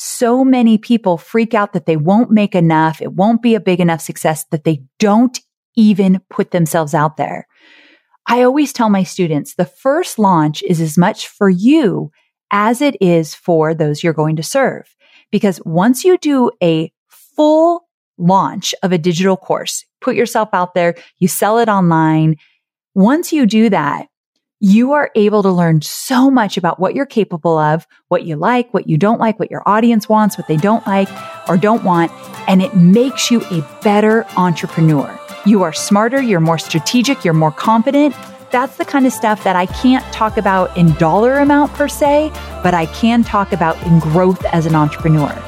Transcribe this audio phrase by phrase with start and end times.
[0.00, 3.02] so many people freak out that they won't make enough.
[3.02, 5.40] It won't be a big enough success that they don't
[5.74, 7.48] even put themselves out there.
[8.26, 12.12] I always tell my students the first launch is as much for you
[12.52, 14.94] as it is for those you're going to serve.
[15.32, 17.88] Because once you do a full
[18.18, 22.36] launch of a digital course, put yourself out there, you sell it online.
[22.94, 24.06] Once you do that,
[24.60, 28.72] you are able to learn so much about what you're capable of, what you like,
[28.74, 31.08] what you don't like, what your audience wants, what they don't like
[31.48, 32.10] or don't want.
[32.48, 35.18] And it makes you a better entrepreneur.
[35.46, 38.16] You are smarter, you're more strategic, you're more confident.
[38.50, 42.30] That's the kind of stuff that I can't talk about in dollar amount per se,
[42.62, 45.47] but I can talk about in growth as an entrepreneur.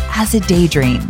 [0.13, 1.01] as a daydream.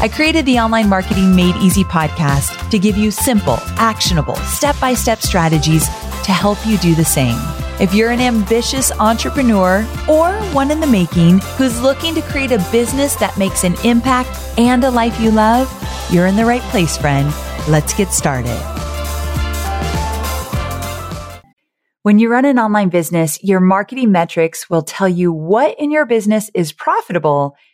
[0.00, 4.94] I created the Online Marketing Made Easy podcast to give you simple, actionable, step by
[4.94, 5.86] step strategies
[6.24, 7.38] to help you do the same.
[7.80, 12.64] If you're an ambitious entrepreneur or one in the making who's looking to create a
[12.70, 15.68] business that makes an impact and a life you love,
[16.10, 17.32] you're in the right place, friend.
[17.68, 18.60] Let's get started.
[22.02, 26.04] When you run an online business, your marketing metrics will tell you what in your
[26.04, 27.56] business is profitable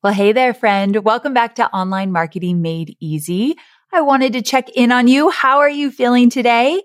[0.00, 1.04] Well, hey there, friend.
[1.04, 3.56] Welcome back to Online Marketing Made Easy.
[3.92, 5.28] I wanted to check in on you.
[5.28, 6.80] How are you feeling today?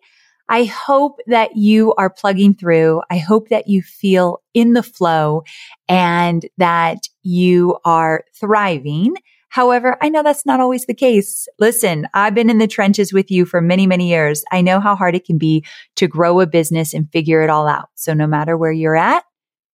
[0.49, 3.03] I hope that you are plugging through.
[3.11, 5.43] I hope that you feel in the flow
[5.87, 9.13] and that you are thriving.
[9.49, 11.47] However, I know that's not always the case.
[11.59, 14.43] Listen, I've been in the trenches with you for many, many years.
[14.51, 15.63] I know how hard it can be
[15.97, 17.89] to grow a business and figure it all out.
[17.93, 19.23] So no matter where you're at,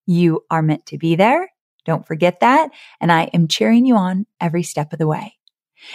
[0.04, 1.48] you are meant to be there
[1.84, 2.70] don't forget that.
[3.00, 5.34] And I am cheering you on every step of the way.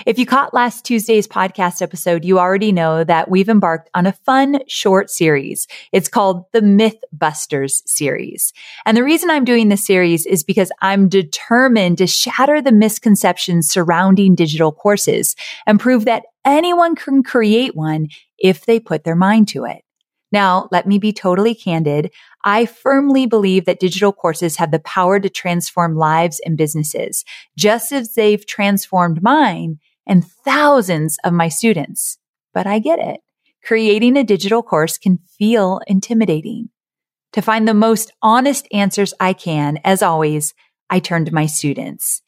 [0.05, 4.13] If you caught last Tuesday's podcast episode, you already know that we've embarked on a
[4.13, 5.67] fun short series.
[5.91, 8.51] It's called the Mythbusters series.
[8.85, 13.69] And the reason I'm doing this series is because I'm determined to shatter the misconceptions
[13.69, 15.35] surrounding digital courses
[15.67, 18.07] and prove that anyone can create one
[18.37, 19.83] if they put their mind to it.
[20.31, 22.11] Now, let me be totally candid.
[22.45, 27.25] I firmly believe that digital courses have the power to transform lives and businesses,
[27.57, 32.19] just as they've transformed mine and thousands of my students.
[32.53, 33.21] But I get it.
[33.63, 36.69] Creating a digital course can feel intimidating.
[37.33, 40.53] To find the most honest answers I can, as always,
[40.89, 42.21] I turn to my students.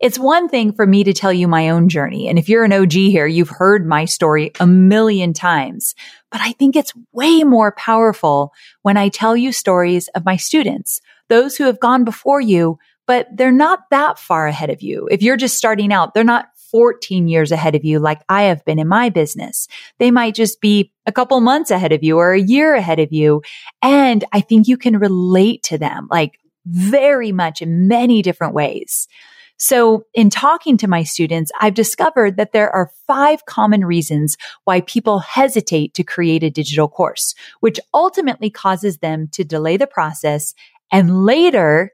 [0.00, 2.28] It's one thing for me to tell you my own journey.
[2.28, 5.94] And if you're an OG here, you've heard my story a million times.
[6.30, 8.52] But I think it's way more powerful
[8.82, 13.28] when I tell you stories of my students, those who have gone before you, but
[13.32, 15.08] they're not that far ahead of you.
[15.10, 18.64] If you're just starting out, they're not 14 years ahead of you like I have
[18.64, 19.68] been in my business.
[20.00, 23.12] They might just be a couple months ahead of you or a year ahead of
[23.12, 23.42] you.
[23.80, 29.06] And I think you can relate to them like very much in many different ways.
[29.56, 34.80] So in talking to my students, I've discovered that there are five common reasons why
[34.82, 40.54] people hesitate to create a digital course, which ultimately causes them to delay the process
[40.92, 41.92] and later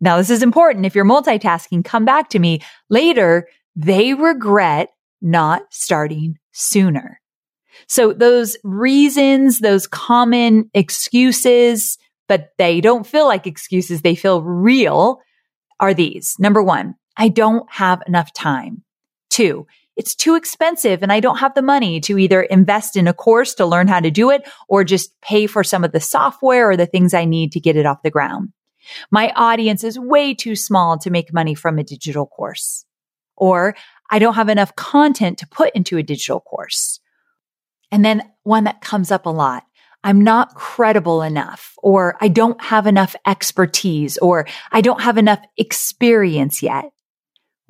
[0.00, 0.86] Now, this is important.
[0.86, 3.48] If you're multitasking, come back to me later.
[3.76, 4.88] They regret
[5.20, 7.20] not starting sooner.
[7.86, 11.98] So those reasons, those common excuses,
[12.28, 14.02] but they don't feel like excuses.
[14.02, 15.20] They feel real
[15.78, 16.34] are these.
[16.38, 18.82] Number one, I don't have enough time.
[19.28, 23.12] Two, it's too expensive and I don't have the money to either invest in a
[23.12, 26.70] course to learn how to do it or just pay for some of the software
[26.70, 28.54] or the things I need to get it off the ground.
[29.10, 32.86] My audience is way too small to make money from a digital course.
[33.36, 33.76] Or
[34.10, 37.00] I don't have enough content to put into a digital course.
[37.92, 39.64] And then one that comes up a lot.
[40.02, 45.40] I'm not credible enough, or I don't have enough expertise, or I don't have enough
[45.58, 46.86] experience yet,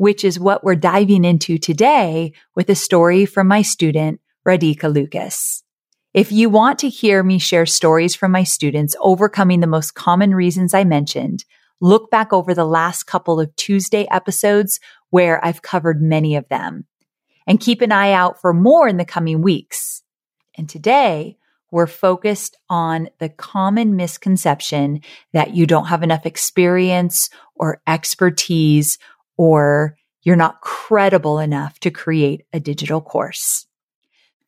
[0.00, 4.18] which is what we're diving into today with a story from my student,
[4.48, 5.62] Radhika Lucas.
[6.14, 10.34] If you want to hear me share stories from my students overcoming the most common
[10.34, 11.44] reasons I mentioned,
[11.82, 14.80] look back over the last couple of Tuesday episodes
[15.10, 16.86] where I've covered many of them.
[17.46, 20.02] And keep an eye out for more in the coming weeks.
[20.56, 21.36] And today,
[21.70, 25.02] we're focused on the common misconception
[25.34, 28.96] that you don't have enough experience or expertise
[29.40, 33.66] or you're not credible enough to create a digital course.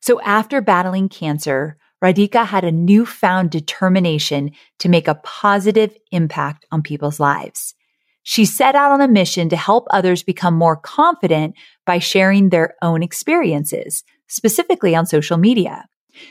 [0.01, 6.83] So after battling cancer, Radhika had a newfound determination to make a positive impact on
[6.83, 7.73] people's lives.
[8.21, 11.55] She set out on a mission to help others become more confident
[11.87, 15.87] by sharing their own experiences, specifically on social media.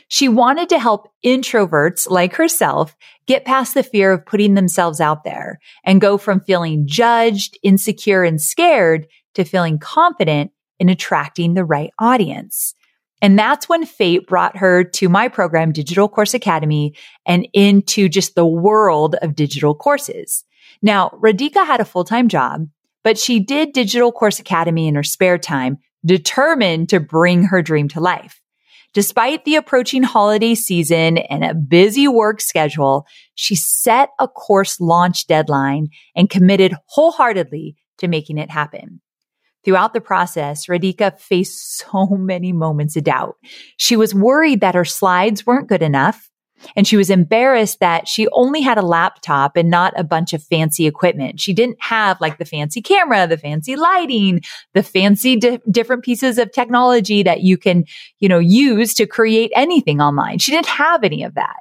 [0.07, 2.95] She wanted to help introverts like herself
[3.25, 8.23] get past the fear of putting themselves out there and go from feeling judged, insecure,
[8.23, 12.75] and scared to feeling confident in attracting the right audience.
[13.21, 16.93] And that's when fate brought her to my program, Digital Course Academy,
[17.25, 20.43] and into just the world of digital courses.
[20.81, 22.67] Now, Radhika had a full-time job,
[23.01, 27.87] but she did Digital Course Academy in her spare time, determined to bring her dream
[27.89, 28.41] to life.
[28.93, 35.25] Despite the approaching holiday season and a busy work schedule, she set a course launch
[35.25, 39.01] deadline and committed wholeheartedly to making it happen.
[39.65, 43.35] Throughout the process, Radhika faced so many moments of doubt.
[43.77, 46.29] She was worried that her slides weren't good enough.
[46.75, 50.43] And she was embarrassed that she only had a laptop and not a bunch of
[50.43, 51.39] fancy equipment.
[51.39, 54.41] She didn't have like the fancy camera, the fancy lighting,
[54.73, 57.85] the fancy di- different pieces of technology that you can,
[58.19, 60.39] you know, use to create anything online.
[60.39, 61.57] She didn't have any of that.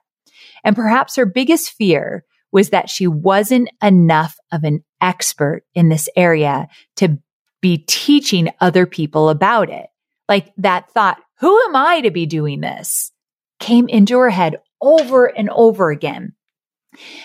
[0.64, 6.08] And perhaps her biggest fear was that she wasn't enough of an expert in this
[6.16, 7.18] area to
[7.60, 9.86] be teaching other people about it.
[10.28, 13.10] Like that thought, who am I to be doing this?
[13.58, 16.34] Came into her head over and over again.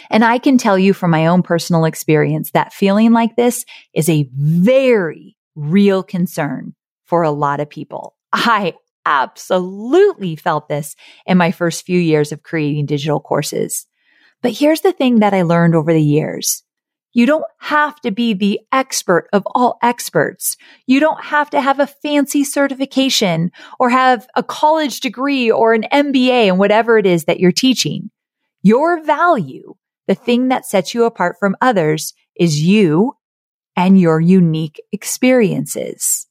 [0.10, 4.08] And I can tell you from my own personal experience that feeling like this is
[4.08, 6.74] a very real concern
[7.06, 8.16] for a lot of people.
[8.32, 8.76] I
[9.06, 10.96] absolutely felt this
[11.26, 13.88] in my first few years of creating digital courses.
[14.42, 16.64] But here's the thing that I learned over the years.
[17.18, 20.56] You don't have to be the expert of all experts.
[20.86, 25.88] You don't have to have a fancy certification or have a college degree or an
[25.92, 28.12] MBA and whatever it is that you're teaching.
[28.62, 29.74] Your value,
[30.08, 33.14] the thing that sets you apart from others is you
[33.76, 36.28] and your unique experiences.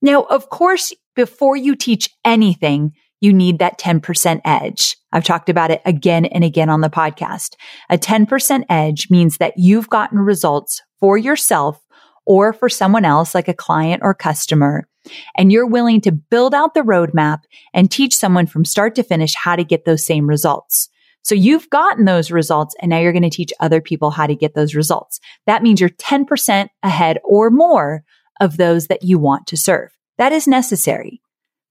[0.00, 4.96] Now, of course, before you teach anything, you need that 10% edge.
[5.12, 7.54] I've talked about it again and again on the podcast.
[7.90, 11.80] A 10% edge means that you've gotten results for yourself
[12.26, 14.88] or for someone else, like a client or customer,
[15.36, 17.40] and you're willing to build out the roadmap
[17.72, 20.88] and teach someone from start to finish how to get those same results.
[21.22, 24.34] So you've gotten those results and now you're going to teach other people how to
[24.34, 25.20] get those results.
[25.46, 28.04] That means you're 10% ahead or more
[28.40, 29.90] of those that you want to serve.
[30.18, 31.22] That is necessary.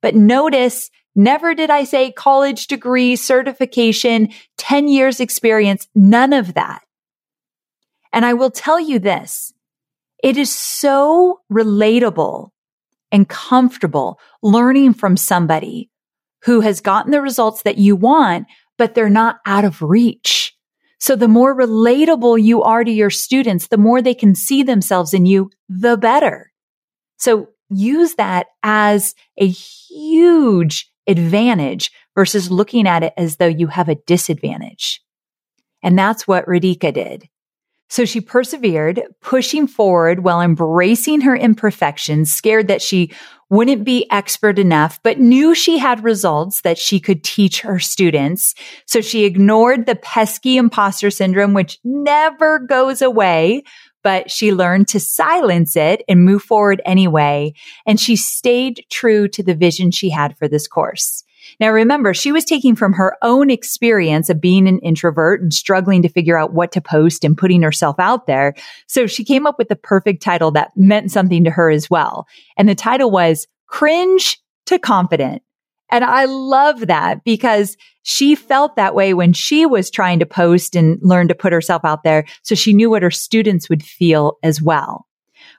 [0.03, 6.81] But notice Never did I say college degree, certification, 10 years experience, none of that.
[8.12, 9.53] And I will tell you this.
[10.24, 12.50] It is so relatable
[13.12, 15.91] and comfortable learning from somebody
[16.43, 20.55] who has gotten the results that you want, but they're not out of reach.
[21.00, 25.13] So the more relatable you are to your students, the more they can see themselves
[25.13, 26.51] in you, the better.
[27.17, 33.89] So use that as a huge advantage versus looking at it as though you have
[33.89, 35.01] a disadvantage.
[35.82, 37.27] And that's what Radhika did.
[37.89, 43.12] So she persevered, pushing forward while embracing her imperfections, scared that she
[43.51, 48.56] wouldn't be expert enough, but knew she had results that she could teach her students.
[48.88, 53.62] So she ignored the pesky imposter syndrome, which never goes away,
[54.03, 57.53] but she learned to silence it and move forward anyway.
[57.86, 61.24] And she stayed true to the vision she had for this course.
[61.60, 66.01] Now remember, she was taking from her own experience of being an introvert and struggling
[66.01, 68.53] to figure out what to post and putting herself out there.
[68.88, 72.27] So she came up with the perfect title that meant something to her as well.
[72.57, 75.41] And the title was Cringe to Confident.
[75.94, 80.76] And I love that because she felt that way when she was trying to post
[80.76, 82.26] and learn to put herself out there.
[82.42, 85.06] So she knew what her students would feel as well.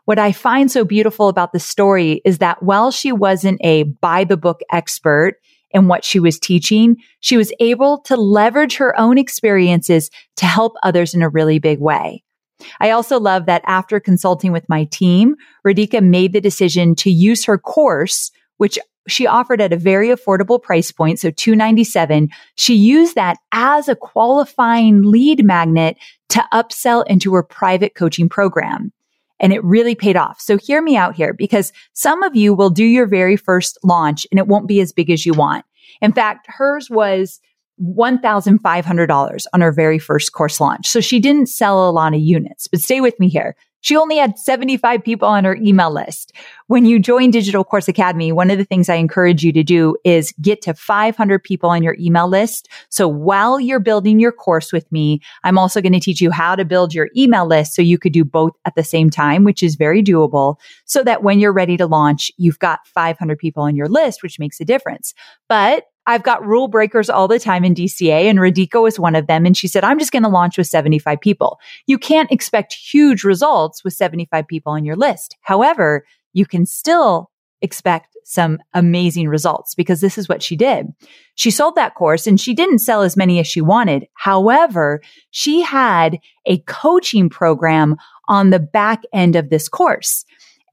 [0.06, 4.24] What I find so beautiful about the story is that while she wasn't a by
[4.24, 5.36] the book expert
[5.70, 10.74] in what she was teaching, she was able to leverage her own experiences to help
[10.82, 12.24] others in a really big way.
[12.80, 17.44] I also love that after consulting with my team, Radhika made the decision to use
[17.44, 18.32] her course,
[18.64, 21.20] which she offered at a very affordable price point.
[21.20, 22.30] So 297.
[22.54, 25.98] She used that as a qualifying lead magnet
[26.30, 28.90] to upsell into her private coaching program.
[29.38, 30.40] And it really paid off.
[30.40, 34.26] So hear me out here because some of you will do your very first launch
[34.30, 35.66] and it won't be as big as you want.
[36.00, 37.42] In fact, hers was
[37.82, 40.88] $1,500 on her very first course launch.
[40.88, 43.56] So she didn't sell a lot of units, but stay with me here.
[43.84, 46.32] She only had 75 people on her email list.
[46.68, 49.94] When you join Digital Course Academy, one of the things I encourage you to do
[50.04, 52.70] is get to 500 people on your email list.
[52.88, 56.56] So while you're building your course with me, I'm also going to teach you how
[56.56, 59.62] to build your email list so you could do both at the same time, which
[59.62, 63.76] is very doable so that when you're ready to launch, you've got 500 people on
[63.76, 65.12] your list, which makes a difference.
[65.46, 69.26] But I've got rule breakers all the time in DCA and Radhika is one of
[69.26, 69.46] them.
[69.46, 71.58] And she said, I'm just going to launch with 75 people.
[71.86, 75.36] You can't expect huge results with 75 people on your list.
[75.40, 77.30] However, you can still
[77.62, 80.88] expect some amazing results because this is what she did.
[81.34, 84.06] She sold that course and she didn't sell as many as she wanted.
[84.14, 87.96] However, she had a coaching program
[88.28, 90.24] on the back end of this course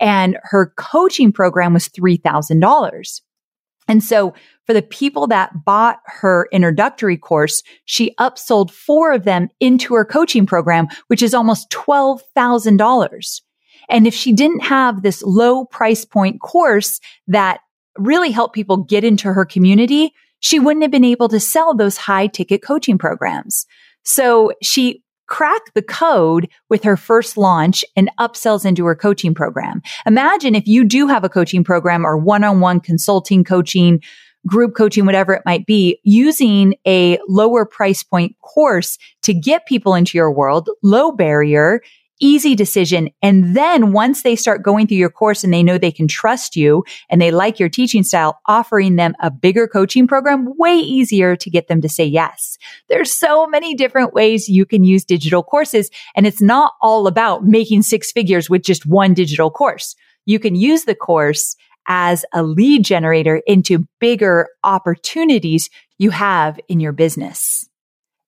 [0.01, 3.21] and her coaching program was $3,000.
[3.91, 4.33] And so
[4.65, 10.05] for the people that bought her introductory course, she upsold four of them into her
[10.05, 13.41] coaching program, which is almost $12,000.
[13.89, 17.60] And if she didn't have this low price point course that
[17.98, 21.98] really helped people get into her community, she wouldn't have been able to sell those
[21.98, 23.65] high ticket coaching programs.
[24.03, 29.81] So she crack the code with her first launch and upsells into her coaching program.
[30.05, 34.03] Imagine if you do have a coaching program or one-on-one consulting coaching,
[34.45, 39.95] group coaching, whatever it might be, using a lower price point course to get people
[39.95, 41.79] into your world, low barrier,
[42.21, 43.09] easy decision.
[43.21, 46.55] And then once they start going through your course and they know they can trust
[46.55, 51.35] you and they like your teaching style, offering them a bigger coaching program, way easier
[51.35, 52.57] to get them to say yes.
[52.87, 55.89] There's so many different ways you can use digital courses.
[56.15, 59.95] And it's not all about making six figures with just one digital course.
[60.25, 61.55] You can use the course
[61.87, 67.67] as a lead generator into bigger opportunities you have in your business.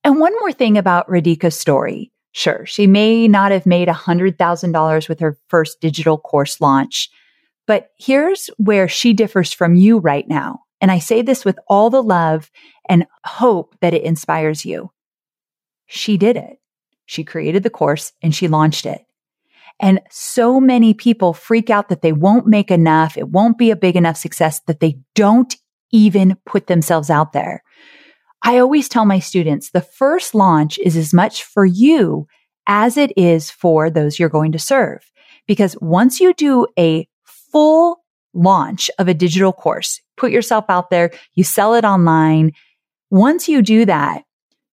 [0.03, 2.12] And one more thing about Radhika's story.
[2.33, 7.09] Sure, she may not have made $100,000 with her first digital course launch,
[7.67, 10.59] but here's where she differs from you right now.
[10.81, 12.51] And I say this with all the love
[12.89, 14.91] and hope that it inspires you.
[15.85, 16.59] She did it.
[17.05, 19.05] She created the course and she launched it.
[19.79, 23.17] And so many people freak out that they won't make enough.
[23.17, 25.55] It won't be a big enough success that they don't
[25.91, 27.62] even put themselves out there.
[28.43, 32.27] I always tell my students the first launch is as much for you
[32.67, 35.09] as it is for those you're going to serve.
[35.47, 41.11] Because once you do a full launch of a digital course, put yourself out there,
[41.35, 42.51] you sell it online.
[43.09, 44.23] Once you do that,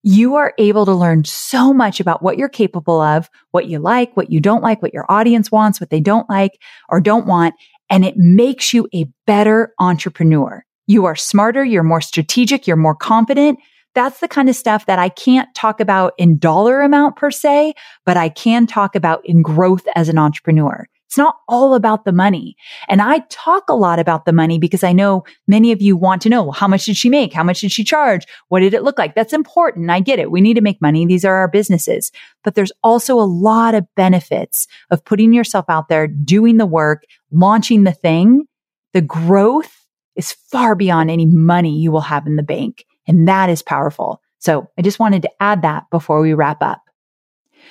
[0.02, 4.16] you are able to learn so much about what you're capable of, what you like,
[4.16, 6.58] what you don't like, what your audience wants, what they don't like
[6.88, 7.54] or don't want.
[7.90, 10.64] And it makes you a better entrepreneur.
[10.90, 11.64] You are smarter.
[11.64, 12.66] You're more strategic.
[12.66, 13.61] You're more confident.
[13.94, 17.75] That's the kind of stuff that I can't talk about in dollar amount per se,
[18.04, 20.88] but I can talk about in growth as an entrepreneur.
[21.06, 22.56] It's not all about the money.
[22.88, 26.23] And I talk a lot about the money because I know many of you want
[26.23, 27.32] to know how much did she make?
[27.32, 28.26] How much did she charge?
[28.49, 29.14] What did it look like?
[29.14, 29.90] That's important.
[29.90, 30.32] I get it.
[30.32, 31.06] We need to make money.
[31.06, 32.11] These are our businesses.
[32.42, 37.04] But there's also a lot of benefits of putting yourself out there, doing the work,
[37.30, 38.47] launching the thing.
[38.92, 39.79] The growth
[40.20, 42.84] is far beyond any money you will have in the bank.
[43.08, 44.20] And that is powerful.
[44.38, 46.82] So I just wanted to add that before we wrap up.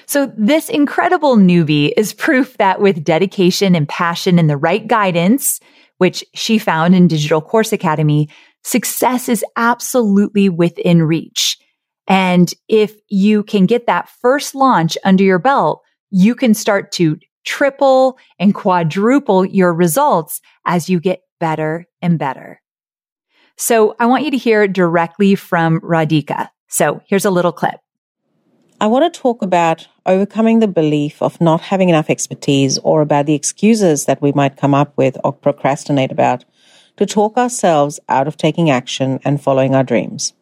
[0.08, 5.60] So this incredible newbie is proof that with dedication and passion and the right guidance,
[6.00, 8.30] which she found in Digital Course Academy,
[8.64, 11.56] success is absolutely within reach.
[12.08, 17.18] And if you can get that first launch under your belt, you can start to
[17.46, 22.62] triple and quadruple your results as you get better and better.
[23.58, 26.50] So I want you to hear directly from Radhika.
[26.68, 27.80] So here's a little clip.
[28.82, 33.26] I want to talk about overcoming the belief of not having enough expertise or about
[33.26, 36.46] the excuses that we might come up with or procrastinate about
[36.96, 40.34] to talk ourselves out of taking action and following our dreams.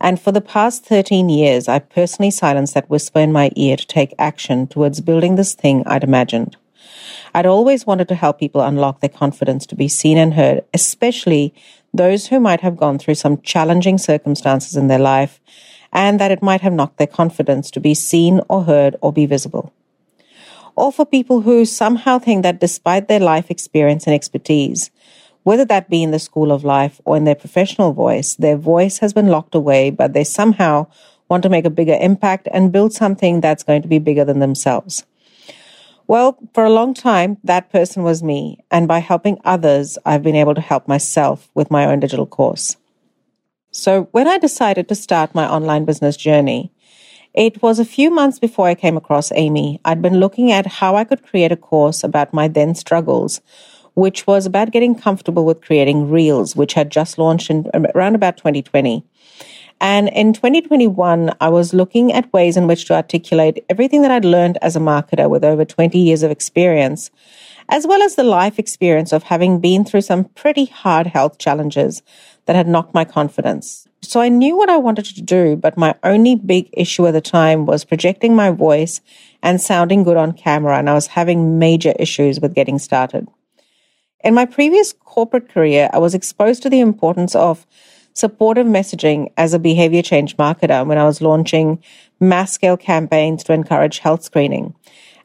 [0.00, 3.86] And for the past 13 years, I personally silenced that whisper in my ear to
[3.86, 6.56] take action towards building this thing I'd imagined.
[7.38, 11.54] I'd always wanted to help people unlock their confidence to be seen and heard, especially
[11.94, 15.38] those who might have gone through some challenging circumstances in their life
[15.92, 19.24] and that it might have knocked their confidence to be seen or heard or be
[19.24, 19.72] visible.
[20.74, 24.90] Or for people who somehow think that despite their life experience and expertise,
[25.44, 28.98] whether that be in the school of life or in their professional voice, their voice
[28.98, 30.88] has been locked away, but they somehow
[31.28, 34.40] want to make a bigger impact and build something that's going to be bigger than
[34.40, 35.06] themselves.
[36.08, 38.64] Well, for a long time, that person was me.
[38.70, 42.78] And by helping others, I've been able to help myself with my own digital course.
[43.72, 46.72] So when I decided to start my online business journey,
[47.34, 49.80] it was a few months before I came across Amy.
[49.84, 53.42] I'd been looking at how I could create a course about my then struggles,
[53.92, 58.14] which was about getting comfortable with creating reels, which had just launched in um, around
[58.14, 59.04] about 2020.
[59.80, 64.24] And in 2021, I was looking at ways in which to articulate everything that I'd
[64.24, 67.10] learned as a marketer with over 20 years of experience,
[67.68, 72.02] as well as the life experience of having been through some pretty hard health challenges
[72.46, 73.86] that had knocked my confidence.
[74.02, 77.20] So I knew what I wanted to do, but my only big issue at the
[77.20, 79.00] time was projecting my voice
[79.42, 83.28] and sounding good on camera, and I was having major issues with getting started.
[84.24, 87.66] In my previous corporate career, I was exposed to the importance of
[88.18, 91.82] supportive messaging as a behavior change marketer when I was launching
[92.20, 94.74] mass scale campaigns to encourage health screening.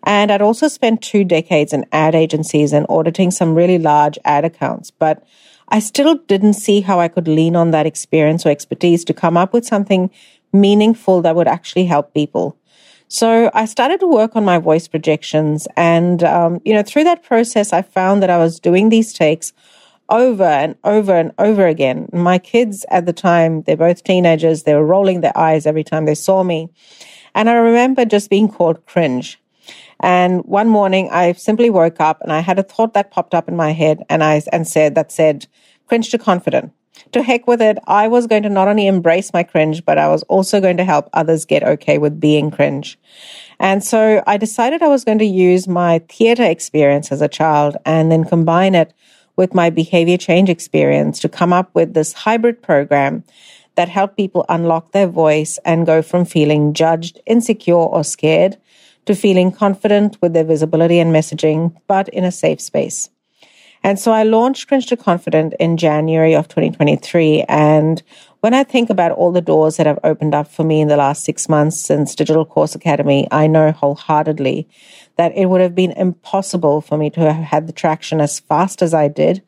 [0.04, 4.46] And I'd also spent two decades in ad agencies and auditing some really large ad
[4.46, 4.92] accounts.
[4.92, 5.24] But
[5.70, 9.38] I still didn't see how I could lean on that experience or expertise to come
[9.38, 10.12] up with something
[10.52, 12.58] meaningful that would actually help people.
[13.08, 15.68] So I started to work on my voice projections.
[15.78, 19.54] And, um, you know, through that process, I found that I was doing these takes
[20.14, 22.08] over and over and over again.
[22.14, 26.06] My kids at the time, they're both teenagers, they were rolling their eyes every time
[26.06, 26.70] they saw me.
[27.34, 29.42] And I remember just being called cringe.
[30.00, 33.48] And one morning I simply woke up and I had a thought that popped up
[33.48, 35.48] in my head and I and said that said,
[35.88, 36.74] cringe to confident.
[37.14, 40.10] To heck with it, I was going to not only embrace my cringe, but I
[40.10, 43.00] was also going to help others get okay with being cringe.
[43.60, 47.78] And so I decided I was going to use my theater experience as a child
[47.84, 48.94] and then combine it
[49.36, 53.24] with my behavior change experience to come up with this hybrid program
[53.76, 58.58] that helped people unlock their voice and go from feeling judged, insecure, or scared
[59.06, 63.10] to feeling confident with their visibility and messaging, but in a safe space.
[63.84, 67.44] And so I launched Cringe to Confident in January of 2023.
[67.50, 68.02] And
[68.44, 70.98] when I think about all the doors that have opened up for me in the
[70.98, 74.68] last six months since Digital Course Academy, I know wholeheartedly
[75.16, 78.82] that it would have been impossible for me to have had the traction as fast
[78.82, 79.42] as I did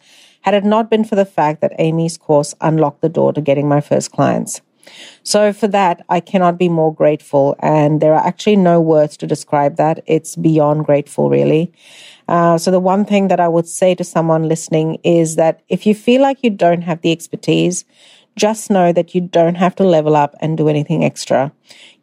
[0.44, 3.68] had it not been for the fact that Amy's course unlocked the door to getting
[3.68, 4.62] my first clients.
[5.24, 7.58] So for that, I cannot be more grateful.
[7.60, 10.04] And there are actually no words to describe that.
[10.06, 11.74] It's beyond grateful, really.
[12.30, 15.86] Uh, so the one thing that I would say to someone listening is that if
[15.86, 17.84] you feel like you don't have the expertise,
[18.36, 21.52] just know that you don't have to level up and do anything extra.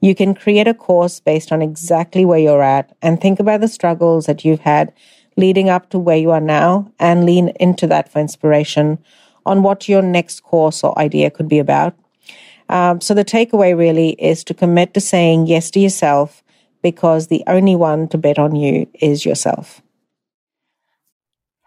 [0.00, 3.68] You can create a course based on exactly where you're at and think about the
[3.68, 4.92] struggles that you've had
[5.36, 8.98] leading up to where you are now and lean into that for inspiration
[9.44, 11.94] on what your next course or idea could be about.
[12.68, 16.42] Um, so the takeaway really is to commit to saying yes to yourself
[16.82, 19.82] because the only one to bet on you is yourself.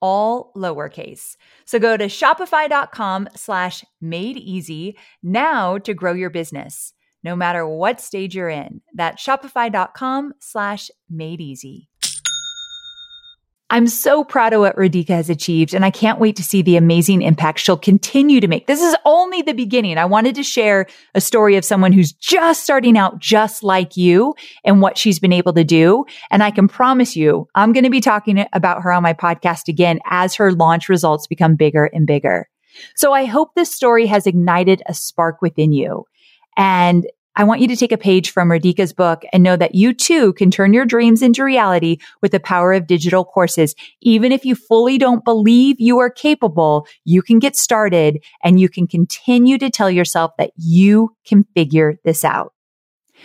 [0.00, 1.36] all lowercase.
[1.64, 8.00] So go to shopify.com slash made easy now to grow your business, no matter what
[8.00, 8.80] stage you're in.
[8.94, 11.88] That's shopify.com slash made easy.
[13.70, 16.78] I'm so proud of what Radhika has achieved, and I can't wait to see the
[16.78, 18.66] amazing impact she'll continue to make.
[18.66, 19.98] This is only the beginning.
[19.98, 24.34] I wanted to share a story of someone who's just starting out just like you
[24.64, 26.06] and what she's been able to do.
[26.30, 29.68] And I can promise you, I'm going to be talking about her on my podcast
[29.68, 32.48] again as her launch results become bigger and bigger.
[32.96, 36.06] So I hope this story has ignited a spark within you.
[36.56, 37.06] And
[37.38, 40.32] I want you to take a page from Radhika's book and know that you too
[40.32, 43.76] can turn your dreams into reality with the power of digital courses.
[44.00, 48.68] Even if you fully don't believe you are capable, you can get started and you
[48.68, 52.54] can continue to tell yourself that you can figure this out.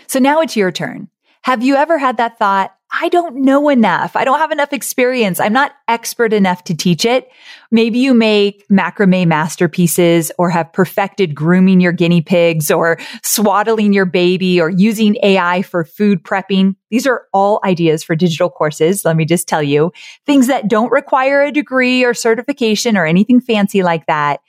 [0.06, 1.10] So now it's your turn.
[1.42, 2.76] Have you ever had that thought?
[2.96, 4.16] I don't know enough.
[4.16, 5.40] I don't have enough experience.
[5.40, 7.28] I'm not expert enough to teach it.
[7.72, 14.06] Maybe you make macrame masterpieces or have perfected grooming your guinea pigs or swaddling your
[14.06, 16.76] baby or using AI for food prepping.
[16.92, 19.04] These are all ideas for digital courses.
[19.04, 19.92] Let me just tell you
[20.28, 24.40] things that don't require a degree or certification or anything fancy like that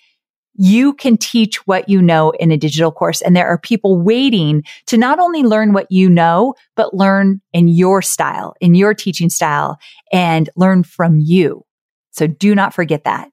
[0.54, 3.20] you can teach what you know in a digital course.
[3.22, 7.68] And there are people waiting to not only learn what you know, but learn in
[7.68, 9.78] your style, in your teaching style
[10.12, 11.64] and learn from you.
[12.12, 13.30] So do not forget that.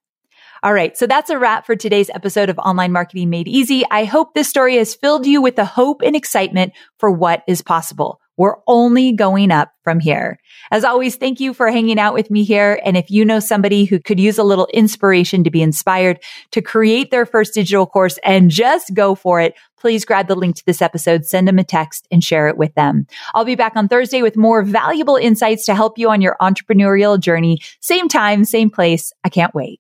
[0.64, 0.96] All right.
[0.96, 3.84] So that's a wrap for today's episode of Online Marketing Made Easy.
[3.90, 7.64] I hope this story has filled you with the hope and excitement for what is
[7.64, 8.20] possible.
[8.42, 10.40] We're only going up from here.
[10.72, 12.82] As always, thank you for hanging out with me here.
[12.84, 16.18] And if you know somebody who could use a little inspiration to be inspired
[16.50, 20.56] to create their first digital course and just go for it, please grab the link
[20.56, 23.06] to this episode, send them a text and share it with them.
[23.36, 27.20] I'll be back on Thursday with more valuable insights to help you on your entrepreneurial
[27.20, 27.60] journey.
[27.80, 29.14] Same time, same place.
[29.24, 29.80] I can't wait.